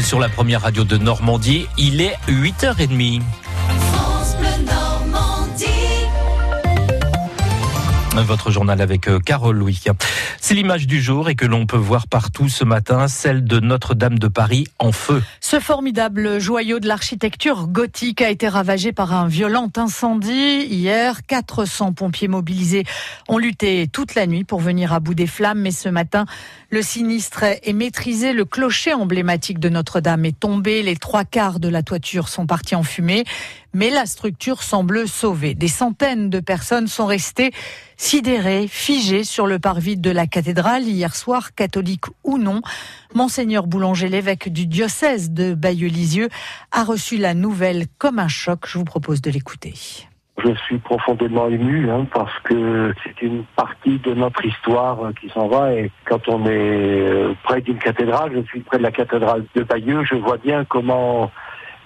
Sur 0.00 0.18
la 0.18 0.30
première 0.30 0.62
radio 0.62 0.84
de 0.84 0.96
Normandie, 0.96 1.66
il 1.76 2.00
est 2.00 2.16
8h30. 2.26 3.20
Votre 8.14 8.50
journal 8.50 8.82
avec 8.82 9.08
euh, 9.08 9.18
Carole 9.18 9.56
Louis. 9.56 9.82
C'est 10.38 10.54
l'image 10.54 10.86
du 10.86 11.00
jour 11.00 11.30
et 11.30 11.34
que 11.34 11.46
l'on 11.46 11.64
peut 11.64 11.78
voir 11.78 12.06
partout 12.06 12.48
ce 12.50 12.62
matin, 12.62 13.08
celle 13.08 13.42
de 13.42 13.58
Notre-Dame 13.58 14.18
de 14.18 14.28
Paris 14.28 14.66
en 14.78 14.92
feu. 14.92 15.22
Ce 15.40 15.58
formidable 15.58 16.38
joyau 16.38 16.78
de 16.78 16.86
l'architecture 16.86 17.68
gothique 17.68 18.20
a 18.20 18.28
été 18.28 18.48
ravagé 18.48 18.92
par 18.92 19.14
un 19.14 19.28
violent 19.28 19.70
incendie. 19.76 20.66
Hier, 20.66 21.24
400 21.26 21.94
pompiers 21.94 22.28
mobilisés 22.28 22.84
ont 23.28 23.38
lutté 23.38 23.88
toute 23.90 24.14
la 24.14 24.26
nuit 24.26 24.44
pour 24.44 24.60
venir 24.60 24.92
à 24.92 25.00
bout 25.00 25.14
des 25.14 25.26
flammes, 25.26 25.60
mais 25.60 25.70
ce 25.70 25.88
matin, 25.88 26.26
le 26.68 26.82
sinistre 26.82 27.44
est 27.44 27.72
maîtrisé. 27.72 28.34
Le 28.34 28.44
clocher 28.44 28.92
emblématique 28.92 29.58
de 29.58 29.70
Notre-Dame 29.70 30.26
est 30.26 30.38
tombé. 30.38 30.82
Les 30.82 30.96
trois 30.96 31.24
quarts 31.24 31.60
de 31.60 31.68
la 31.68 31.82
toiture 31.82 32.28
sont 32.28 32.46
partis 32.46 32.74
en 32.74 32.82
fumée 32.82 33.24
mais 33.74 33.90
la 33.90 34.06
structure 34.06 34.62
semble 34.62 35.08
sauvée. 35.08 35.54
Des 35.54 35.68
centaines 35.68 36.30
de 36.30 36.40
personnes 36.40 36.88
sont 36.88 37.06
restées 37.06 37.52
sidérées, 38.02 38.66
figées 38.66 39.22
sur 39.22 39.46
le 39.46 39.60
parvis 39.60 39.96
de 39.96 40.10
la 40.10 40.26
cathédrale 40.26 40.82
hier 40.82 41.14
soir, 41.14 41.54
catholique 41.54 42.06
ou 42.24 42.36
non. 42.36 42.60
Monseigneur 43.14 43.68
Boulanger, 43.68 44.08
l'évêque 44.08 44.52
du 44.52 44.66
diocèse 44.66 45.30
de 45.30 45.54
Bayeux-Lisieux, 45.54 46.28
a 46.72 46.82
reçu 46.82 47.16
la 47.16 47.32
nouvelle 47.32 47.84
comme 47.98 48.18
un 48.18 48.26
choc. 48.26 48.66
Je 48.66 48.78
vous 48.78 48.84
propose 48.84 49.22
de 49.22 49.30
l'écouter. 49.30 49.74
Je 50.44 50.52
suis 50.66 50.78
profondément 50.78 51.48
ému 51.48 51.90
hein, 51.90 52.06
parce 52.12 52.36
que 52.40 52.92
c'est 53.04 53.22
une 53.22 53.44
partie 53.54 53.98
de 53.98 54.14
notre 54.14 54.44
histoire 54.44 55.12
qui 55.20 55.28
s'en 55.28 55.46
va 55.46 55.72
et 55.72 55.92
quand 56.04 56.28
on 56.28 56.44
est 56.46 56.48
euh, 56.50 57.34
près 57.44 57.60
d'une 57.60 57.78
cathédrale, 57.78 58.32
je 58.34 58.42
suis 58.48 58.60
près 58.60 58.78
de 58.78 58.82
la 58.82 58.90
cathédrale 58.90 59.44
de 59.54 59.62
Bayeux, 59.62 60.02
je 60.04 60.16
vois 60.16 60.38
bien 60.38 60.64
comment 60.64 61.30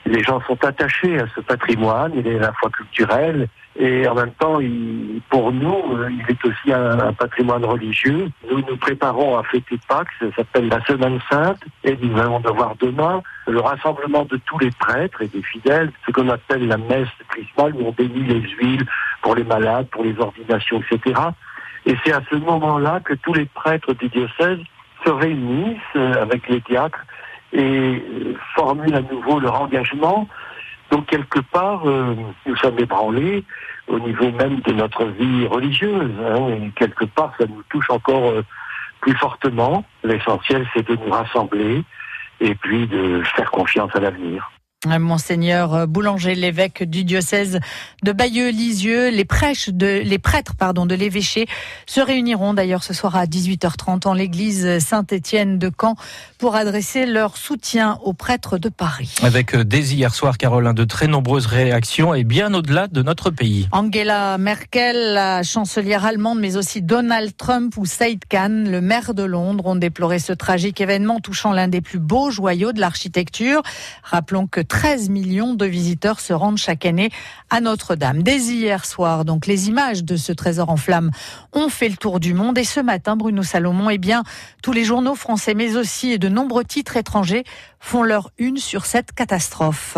les 0.07 0.23
gens 0.23 0.41
sont 0.47 0.63
attachés 0.65 1.19
à 1.19 1.27
ce 1.35 1.41
patrimoine, 1.41 2.13
il 2.17 2.27
est 2.27 2.37
à 2.37 2.41
la 2.41 2.53
fois 2.53 2.71
culturel 2.71 3.49
et 3.79 4.09
en 4.09 4.15
même 4.15 4.31
temps, 4.33 4.59
pour 5.29 5.53
nous, 5.53 5.83
euh, 5.93 6.09
il 6.11 6.25
est 6.31 6.45
aussi 6.47 6.73
un, 6.73 7.13
patrimoine 7.13 7.65
religieux. 7.65 8.31
Nous 8.51 8.63
nous 8.67 8.77
préparons 8.79 9.37
à 9.37 9.43
fêter 9.43 9.79
Pâques, 9.87 10.09
ça 10.19 10.27
s'appelle 10.35 10.69
la 10.69 10.83
Semaine 10.87 11.19
Sainte, 11.31 11.61
et 11.85 11.97
nous 12.01 12.19
allons 12.19 12.41
devoir 12.41 12.75
demain 12.81 13.23
le 13.47 13.61
rassemblement 13.61 14.25
de 14.25 14.39
tous 14.47 14.59
les 14.61 14.71
prêtres 14.71 15.21
et 15.21 15.29
des 15.29 15.43
fidèles, 15.43 15.93
ce 16.07 16.13
qu'on 16.13 16.29
appelle 16.31 16.67
la 16.67 16.79
messe 16.79 17.09
chrismale, 17.29 17.75
où 17.75 17.89
on 17.89 17.93
bénit 17.93 18.25
les 18.25 18.41
huiles 18.41 18.87
pour 19.21 19.35
les 19.35 19.45
malades, 19.45 19.89
pour 19.89 20.05
les 20.05 20.19
ordinations, 20.19 20.81
etc. 20.81 21.21
Et 21.85 21.95
c'est 22.03 22.13
à 22.13 22.23
ce 22.31 22.37
moment-là 22.37 23.01
que 23.05 23.13
tous 23.15 23.35
les 23.35 23.47
prêtres 23.47 23.93
du 23.93 24.09
diocèse 24.09 24.59
se 25.05 25.11
réunissent 25.11 25.79
euh, 25.97 26.23
avec 26.23 26.49
les 26.49 26.61
diacres 26.61 27.05
et 27.53 27.61
euh, 27.61 28.35
formulent 28.55 28.95
à 28.95 29.03
nouveau 29.03 29.41
leur 29.41 29.61
engagement. 29.61 30.29
Donc 30.91 31.07
quelque 31.07 31.41
part, 31.41 31.89
euh, 31.89 32.15
nous 32.47 32.57
sommes 32.57 32.79
ébranlés 32.79 33.45
au 33.89 33.99
niveau 33.99 34.31
même 34.33 34.61
de 34.61 34.73
notre 34.73 35.05
vie 35.05 35.47
religieuse. 35.47 36.11
Hein, 36.25 36.49
et 36.49 36.71
quelque 36.77 37.05
part, 37.05 37.33
ça 37.39 37.47
nous 37.47 37.63
touche 37.69 37.91
encore 37.91 38.31
euh, 38.31 38.43
plus 39.01 39.15
fortement. 39.17 39.85
L'essentiel, 40.05 40.67
c'est 40.75 40.87
de 40.89 40.97
nous 40.97 41.11
rassembler 41.11 41.85
et 42.41 42.55
puis 42.55 42.87
de 42.87 43.23
faire 43.35 43.51
confiance 43.51 43.95
à 43.95 44.01
l'avenir. 44.01 44.51
Monseigneur 44.85 45.89
Boulanger, 45.89 46.35
l'évêque 46.35 46.83
du 46.83 47.03
diocèse 47.03 47.61
de 48.03 48.13
Bayeux-Lisieux, 48.13 49.09
les, 49.09 49.25
de, 49.25 50.03
les 50.05 50.19
prêtres 50.19 50.55
pardon, 50.55 50.85
de 50.85 50.95
l'évêché 50.95 51.47
se 51.87 52.01
réuniront 52.01 52.53
d'ailleurs 52.53 52.85
ce 52.85 52.93
soir 52.93 53.17
à 53.17 53.25
18h30 53.25 54.07
en 54.07 54.13
l'église 54.13 54.79
Saint-Étienne 54.79 55.59
de 55.59 55.71
Caen 55.77 55.97
pour 56.39 56.57
adresser 56.57 57.07
leur 57.07 57.39
soutien 57.39 57.99
aux 58.05 58.13
prêtres 58.13 58.59
de 58.59 58.69
Paris. 58.69 59.15
Avec 59.23 59.55
euh, 59.55 59.65
dès 59.65 59.81
hier 59.81 60.15
soir, 60.15 60.37
Caroline, 60.37 60.75
de 60.75 60.85
très 60.85 61.07
nombreuses 61.07 61.47
réactions 61.47 62.15
et 62.15 62.25
bien 62.25 62.53
au-delà 62.53 62.87
de 62.87 63.03
notre 63.03 63.31
pays. 63.31 63.69
Angela 63.73 64.37
Merkel, 64.37 65.15
la 65.15 65.43
chancelière 65.43 66.05
allemande, 66.05 66.39
mais 66.39 66.57
aussi 66.57 66.83
Donald 66.83 67.35
Trump 67.37 67.77
ou 67.79 67.87
Saïd 67.87 68.23
Khan, 68.29 68.65
le 68.67 68.81
maire 68.83 69.15
de 69.15 69.23
Londres, 69.23 69.67
ont 69.67 69.77
déploré 69.77 70.19
ce 70.19 70.35
tragique 70.35 70.81
événement 70.81 71.21
touchant 71.21 71.53
l'un 71.53 71.69
des 71.69 71.81
plus 71.81 71.99
beaux 71.99 72.31
joyaux 72.31 72.73
de 72.73 72.81
l'architecture. 72.81 73.63
Rappelons 74.03 74.47
que 74.47 74.61
13 74.67 75.09
millions 75.09 75.55
de 75.55 75.67
visiteurs 75.67 76.21
se 76.21 76.33
rendent 76.33 76.59
chaque 76.59 76.85
année 76.85 77.11
à 77.51 77.61
Notre-Dame. 77.61 78.23
Dès 78.23 78.39
hier 78.39 78.85
soir, 78.85 79.25
donc, 79.25 79.47
les 79.47 79.69
images 79.69 80.05
de 80.05 80.17
ce 80.17 80.33
trésor 80.33 80.71
en 80.71 80.77
flammes 80.77 81.11
ont 81.53 81.69
fait 81.69 81.89
le 81.89 81.97
tour 81.97 82.21
du 82.21 82.35
monde. 82.35 82.59
Et 82.59 82.65
ce 82.65 82.81
matin, 82.81 83.17
Bruno 83.17 83.43
Salomon, 83.43 83.91
eh 83.91 83.99
bien, 83.99 84.25
tous 84.63 84.73
les 84.73 84.85
journaux 84.85 85.15
français, 85.15 85.55
mais 85.55 85.77
aussi 85.77 86.19
de 86.19 86.29
nombreux 86.29 86.65
titres 86.65 86.97
étrangers 86.97 87.45
font 87.81 88.03
leur 88.03 88.31
une 88.39 88.59
sur 88.59 88.87
cette 88.87 89.13
catastrophe. 89.13 89.97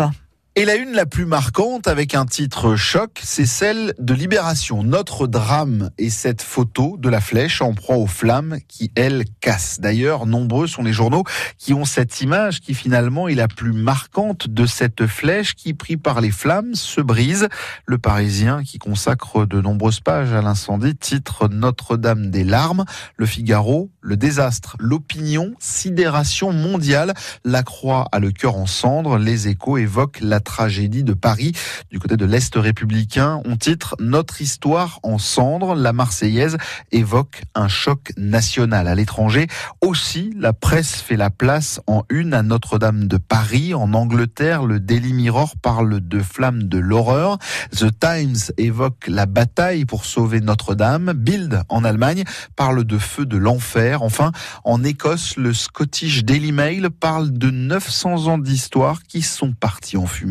Et 0.55 0.65
la 0.65 0.75
une 0.75 0.93
la 0.93 1.05
plus 1.05 1.25
marquante 1.25 1.87
avec 1.87 2.15
un 2.15 2.25
titre 2.25 2.75
choc, 2.75 3.21
c'est 3.23 3.45
celle 3.45 3.93
de 3.99 4.13
Libération. 4.15 4.83
Notre 4.83 5.27
drame 5.27 5.91
et 5.99 6.09
cette 6.09 6.41
photo 6.41 6.97
de 6.97 7.07
la 7.07 7.21
flèche 7.21 7.61
en 7.61 7.73
proie 7.73 7.97
aux 7.97 8.07
flammes 8.07 8.57
qui, 8.67 8.91
elle, 8.95 9.25
casse. 9.41 9.79
D'ailleurs, 9.79 10.25
nombreux 10.25 10.65
sont 10.65 10.81
les 10.81 10.91
journaux 10.91 11.23
qui 11.59 11.73
ont 11.73 11.85
cette 11.85 12.19
image 12.21 12.61
qui 12.61 12.73
finalement 12.73 13.27
est 13.27 13.35
la 13.35 13.47
plus 13.47 13.71
marquante 13.71 14.47
de 14.47 14.65
cette 14.65 15.05
flèche 15.05 15.53
qui, 15.53 15.75
pris 15.75 15.97
par 15.97 16.19
les 16.19 16.31
flammes, 16.31 16.73
se 16.73 16.99
brise. 16.99 17.47
Le 17.85 17.99
Parisien, 17.99 18.63
qui 18.63 18.79
consacre 18.79 19.45
de 19.45 19.61
nombreuses 19.61 19.99
pages 19.99 20.33
à 20.33 20.41
l'incendie, 20.41 20.95
titre 20.95 21.47
Notre-Dame 21.47 22.31
des 22.31 22.43
larmes. 22.43 22.85
Le 23.17 23.27
Figaro, 23.27 23.91
le 24.01 24.17
désastre, 24.17 24.75
l'opinion, 24.79 25.53
sidération 25.59 26.51
mondiale. 26.51 27.13
La 27.45 27.61
croix 27.61 28.07
a 28.11 28.19
le 28.19 28.31
cœur 28.31 28.55
en 28.55 28.65
cendres. 28.65 29.19
Les 29.19 29.47
échos 29.47 29.77
évoquent 29.77 30.19
la 30.21 30.38
tragédie 30.39 31.03
de 31.03 31.13
Paris. 31.13 31.53
Du 31.91 31.99
côté 31.99 32.17
de 32.17 32.25
l'Est 32.25 32.55
républicain, 32.55 33.41
on 33.45 33.57
titre 33.57 33.95
Notre 33.99 34.41
histoire 34.41 34.99
en 35.03 35.17
cendres. 35.17 35.75
La 35.75 35.93
Marseillaise 35.93 36.57
évoque 36.91 37.43
un 37.55 37.67
choc 37.67 38.11
national 38.17 38.87
à 38.87 38.95
l'étranger. 38.95 39.47
Aussi, 39.81 40.33
la 40.37 40.53
presse 40.53 40.95
fait 40.95 41.17
la 41.17 41.29
place 41.29 41.81
en 41.87 42.03
une 42.09 42.33
à 42.33 42.43
Notre-Dame 42.43 43.07
de 43.07 43.17
Paris. 43.17 43.73
En 43.73 43.93
Angleterre, 43.93 44.65
le 44.65 44.79
Daily 44.79 45.13
Mirror 45.13 45.55
parle 45.61 45.99
de 45.99 46.21
flammes 46.21 46.63
de 46.63 46.77
l'horreur. 46.77 47.37
The 47.71 47.87
Times 47.99 48.53
évoque 48.57 49.07
la 49.07 49.25
bataille 49.25 49.85
pour 49.85 50.05
sauver 50.05 50.41
Notre-Dame. 50.41 51.13
Bild, 51.13 51.63
en 51.69 51.83
Allemagne, 51.83 52.23
parle 52.55 52.83
de 52.83 52.97
feu 52.97 53.25
de 53.25 53.37
l'enfer. 53.37 54.03
Enfin, 54.03 54.31
en 54.63 54.83
Écosse, 54.83 55.37
le 55.37 55.53
Scottish 55.53 56.23
Daily 56.23 56.51
Mail 56.51 56.89
parle 56.89 57.31
de 57.31 57.49
900 57.49 58.27
ans 58.27 58.37
d'histoire 58.37 59.03
qui 59.03 59.21
sont 59.21 59.53
partis 59.53 59.97
en 59.97 60.05
fumée. 60.05 60.28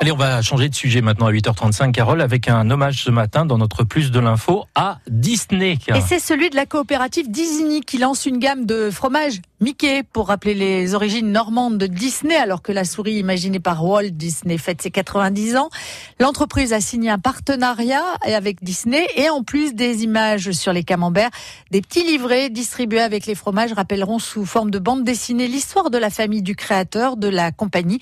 Allez, 0.02 0.12
on 0.12 0.16
va 0.16 0.40
changer 0.40 0.70
de 0.70 0.74
sujet 0.74 1.02
maintenant 1.02 1.26
à 1.26 1.30
8h35, 1.30 1.92
Carole, 1.92 2.22
avec 2.22 2.48
un 2.48 2.70
hommage 2.70 3.04
ce 3.04 3.10
matin 3.10 3.44
dans 3.44 3.58
notre 3.58 3.84
Plus 3.84 4.10
de 4.10 4.18
l'info 4.18 4.64
à 4.74 4.98
Disney. 5.10 5.76
Et 5.94 6.00
c'est 6.00 6.18
celui 6.18 6.48
de 6.48 6.56
la 6.56 6.64
coopérative 6.64 7.30
Disney 7.30 7.80
qui 7.80 7.98
lance 7.98 8.24
une 8.24 8.38
gamme 8.38 8.64
de 8.64 8.90
fromages 8.90 9.42
Mickey 9.62 10.02
pour 10.02 10.28
rappeler 10.28 10.54
les 10.54 10.94
origines 10.94 11.30
normandes 11.30 11.76
de 11.76 11.86
Disney 11.86 12.34
alors 12.34 12.62
que 12.62 12.72
la 12.72 12.84
souris 12.86 13.18
imaginée 13.18 13.60
par 13.60 13.84
Walt 13.84 14.08
Disney 14.08 14.56
fête 14.56 14.80
ses 14.80 14.90
90 14.90 15.56
ans. 15.56 15.68
L'entreprise 16.18 16.72
a 16.72 16.80
signé 16.80 17.10
un 17.10 17.18
partenariat 17.18 18.02
avec 18.22 18.64
Disney 18.64 19.06
et 19.16 19.28
en 19.28 19.42
plus 19.42 19.74
des 19.74 20.02
images 20.02 20.52
sur 20.52 20.72
les 20.72 20.82
camemberts, 20.82 21.28
des 21.70 21.82
petits 21.82 22.04
livrets 22.04 22.48
distribués 22.48 23.02
avec 23.02 23.26
les 23.26 23.34
fromages 23.34 23.74
rappelleront 23.74 24.18
sous 24.18 24.46
forme 24.46 24.70
de 24.70 24.78
bande 24.78 25.04
dessinée 25.04 25.46
l'histoire 25.46 25.90
de 25.90 25.98
la 25.98 26.08
famille 26.08 26.42
du 26.42 26.56
créateur 26.56 27.18
de 27.18 27.28
la 27.28 27.52
compagnie 27.52 28.00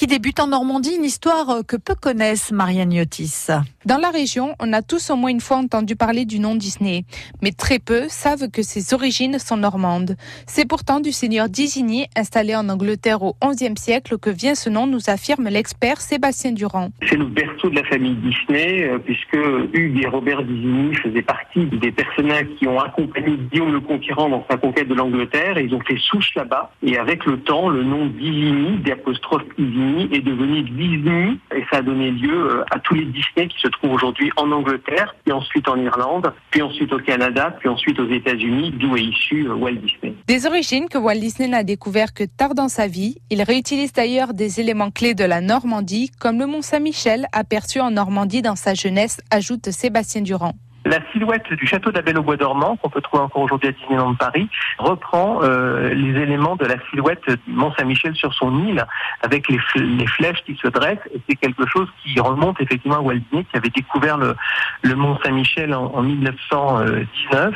qui 0.00 0.06
débute 0.06 0.40
en 0.40 0.46
Normandie, 0.46 0.94
une 0.94 1.04
histoire 1.04 1.60
que 1.66 1.76
peu 1.76 1.94
connaissent 1.94 2.52
Marianne 2.52 2.90
Yotis. 2.90 3.48
Dans 3.84 3.98
la 3.98 4.08
région, 4.08 4.54
on 4.58 4.72
a 4.72 4.80
tous 4.80 5.10
au 5.10 5.16
moins 5.16 5.28
une 5.28 5.42
fois 5.42 5.58
entendu 5.58 5.94
parler 5.94 6.24
du 6.24 6.38
nom 6.38 6.54
Disney, 6.54 7.04
mais 7.42 7.52
très 7.52 7.78
peu 7.78 8.08
savent 8.08 8.48
que 8.48 8.62
ses 8.62 8.94
origines 8.94 9.38
sont 9.38 9.58
normandes. 9.58 10.16
C'est 10.46 10.64
pourtant 10.64 10.99
du 11.00 11.12
seigneur 11.12 11.48
Disigny, 11.48 12.06
installé 12.16 12.54
en 12.54 12.68
Angleterre 12.68 13.22
au 13.22 13.34
XIe 13.42 13.76
siècle, 13.76 14.18
que 14.18 14.30
vient 14.30 14.54
ce 14.54 14.70
nom, 14.70 14.86
nous 14.86 15.08
affirme 15.08 15.48
l'expert 15.48 16.00
Sébastien 16.00 16.52
Durand. 16.52 16.90
C'est 17.08 17.16
le 17.16 17.26
berceau 17.26 17.70
de 17.70 17.76
la 17.76 17.84
famille 17.84 18.16
Disney, 18.16 18.84
euh, 18.84 18.98
puisque 18.98 19.38
Hugues 19.72 20.02
et 20.02 20.06
Robert 20.06 20.42
Disigny 20.42 20.94
faisaient 20.94 21.22
partie 21.22 21.66
des 21.66 21.92
personnages 21.92 22.46
qui 22.58 22.66
ont 22.66 22.80
accompagné 22.80 23.36
Guillaume 23.50 23.72
le 23.72 23.80
Conquérant 23.80 24.28
dans 24.28 24.44
sa 24.50 24.56
conquête 24.56 24.88
de 24.88 24.94
l'Angleterre, 24.94 25.58
et 25.58 25.64
ils 25.64 25.74
ont 25.74 25.80
fait 25.80 25.98
souche 25.98 26.30
là-bas. 26.36 26.72
Et 26.82 26.98
avec 26.98 27.24
le 27.26 27.40
temps, 27.40 27.68
le 27.68 27.82
nom 27.82 28.06
Disigny, 28.06 28.78
d'apostrophe 28.78 29.44
Disigny, 29.58 30.08
est 30.12 30.20
devenu 30.20 30.62
Disney 30.62 31.36
et 31.54 31.64
ça 31.70 31.78
a 31.78 31.82
donné 31.82 32.10
lieu 32.10 32.32
euh, 32.32 32.64
à 32.70 32.78
tous 32.78 32.94
les 32.94 33.04
Disney 33.04 33.48
qui 33.48 33.60
se 33.60 33.68
trouvent 33.68 33.92
aujourd'hui 33.92 34.30
en 34.36 34.50
Angleterre, 34.50 35.14
puis 35.24 35.32
ensuite 35.32 35.68
en 35.68 35.76
Irlande, 35.76 36.32
puis 36.50 36.62
ensuite 36.62 36.92
au 36.92 36.98
Canada, 36.98 37.56
puis 37.58 37.68
ensuite 37.68 37.98
aux 37.98 38.08
États-Unis, 38.08 38.72
d'où 38.78 38.96
est 38.96 39.02
issu 39.02 39.46
euh, 39.46 39.54
Walt 39.54 39.72
Disney. 39.72 40.14
Des 40.26 40.46
origines 40.46 40.88
que 40.90 40.98
Walt 40.98 41.20
Disney 41.20 41.48
n'a 41.48 41.64
découvert 41.64 42.12
que 42.12 42.24
tard 42.24 42.54
dans 42.54 42.68
sa 42.68 42.86
vie. 42.86 43.16
Il 43.30 43.42
réutilise 43.42 43.92
d'ailleurs 43.92 44.34
des 44.34 44.60
éléments 44.60 44.90
clés 44.90 45.14
de 45.14 45.24
la 45.24 45.40
Normandie, 45.40 46.10
comme 46.18 46.38
le 46.38 46.46
Mont 46.46 46.60
Saint-Michel, 46.60 47.26
aperçu 47.32 47.80
en 47.80 47.92
Normandie 47.92 48.42
dans 48.42 48.56
sa 48.56 48.74
jeunesse, 48.74 49.20
ajoute 49.30 49.70
Sébastien 49.70 50.20
Durand. 50.20 50.54
La 50.90 50.98
silhouette 51.12 51.52
du 51.52 51.68
château 51.68 51.92
d'Abel 51.92 52.18
au 52.18 52.22
bois 52.24 52.36
dormant, 52.36 52.74
qu'on 52.74 52.90
peut 52.90 53.00
trouver 53.00 53.22
encore 53.22 53.42
aujourd'hui 53.42 53.68
à 53.68 53.70
Disneyland 53.70 54.16
Paris, 54.16 54.48
reprend 54.76 55.38
euh, 55.44 55.94
les 55.94 56.20
éléments 56.20 56.56
de 56.56 56.64
la 56.64 56.74
silhouette 56.90 57.22
du 57.28 57.52
Mont 57.52 57.72
Saint-Michel 57.78 58.16
sur 58.16 58.34
son 58.34 58.66
île, 58.66 58.84
avec 59.22 59.48
les, 59.48 59.60
flèches 60.08 60.42
qui 60.44 60.58
se 60.60 60.66
dressent. 60.66 60.98
C'est 61.28 61.36
quelque 61.36 61.64
chose 61.68 61.86
qui 62.02 62.18
remonte 62.18 62.60
effectivement 62.60 62.96
à 62.96 63.00
Walt 63.02 63.20
Disney, 63.30 63.44
qui 63.44 63.56
avait 63.56 63.68
découvert 63.68 64.18
le, 64.18 64.34
le 64.82 64.96
Mont 64.96 65.16
Saint-Michel 65.24 65.72
en, 65.74 65.94
en, 65.94 66.02
1919. 66.02 67.54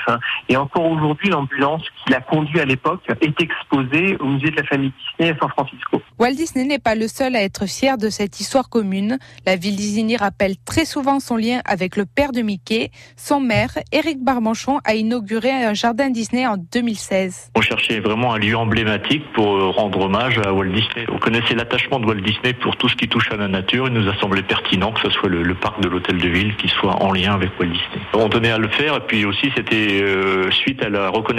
Et 0.48 0.56
encore 0.56 0.84
aujourd'hui, 0.84 1.30
l'ambulance 1.30 1.82
qui 2.04 2.12
l'a 2.12 2.20
conduit 2.20 2.60
à 2.60 2.64
l'époque 2.64 3.02
est 3.20 3.40
exposée 3.40 4.16
au 4.20 4.26
musée 4.26 4.52
de 4.52 4.56
la 4.58 4.64
famille 4.64 4.92
Disney 5.19 5.34
à 5.34 5.38
San 5.40 5.48
Francisco. 5.48 6.00
Walt 6.20 6.34
Disney 6.34 6.66
n'est 6.66 6.78
pas 6.78 6.94
le 6.94 7.08
seul 7.08 7.34
à 7.34 7.42
être 7.42 7.66
fier 7.66 7.98
de 7.98 8.10
cette 8.10 8.38
histoire 8.38 8.69
commune. 8.69 9.19
La 9.44 9.56
ville 9.56 9.75
Disney 9.75 10.16
rappelle 10.16 10.54
très 10.64 10.84
souvent 10.84 11.19
son 11.19 11.37
lien 11.37 11.60
avec 11.64 11.96
le 11.96 12.06
père 12.06 12.30
de 12.30 12.40
Mickey. 12.40 12.92
Son 13.26 13.41
maire, 13.41 13.71
Éric 13.91 14.23
Barmanchon, 14.23 14.81
a 14.85 14.94
inauguré 14.94 15.50
un 15.50 15.73
jardin 15.73 16.11
Disney 16.11 16.47
en 16.47 16.59
2016. 16.59 17.53
On 17.56 17.62
cherchait 17.62 18.00
vraiment 18.00 18.35
un 18.35 18.38
lieu 18.38 18.55
emblématique 18.55 19.23
pour 19.32 19.47
rendre 19.75 19.99
hommage 20.03 20.38
à 20.44 20.53
Walt 20.53 20.67
Disney. 20.67 21.06
On 21.11 21.17
connaissait 21.17 21.55
l'attachement 21.55 21.99
de 22.00 22.05
Walt 22.05 22.21
Disney 22.21 22.53
pour 22.53 22.76
tout 22.76 22.87
ce 22.91 22.97
qui 22.97 23.09
touche 23.09 23.32
à 23.32 23.37
la 23.37 23.49
nature. 23.49 23.88
Il 23.88 23.94
nous 23.94 24.11
a 24.11 24.15
semblé 24.17 24.43
pertinent 24.43 24.93
que 24.93 25.00
ce 25.00 25.09
soit 25.09 25.31
le, 25.31 25.43
le 25.43 25.55
parc 25.55 25.81
de 25.81 25.88
l'hôtel 25.88 26.19
de 26.19 26.29
ville 26.29 26.55
qui 26.56 26.69
soit 26.69 27.03
en 27.03 27.12
lien 27.12 27.32
avec 27.32 27.59
Walt 27.59 27.69
Disney. 27.69 28.05
On 28.12 28.29
tenait 28.29 28.50
à 28.50 28.59
le 28.59 28.69
faire 28.69 28.97
et 28.97 29.00
puis 29.00 29.25
aussi 29.25 29.50
c'était 29.56 30.03
euh, 30.03 30.50
suite 30.50 30.82
à 30.82 30.91
la 30.91 31.09
reconnaissance 31.09 31.35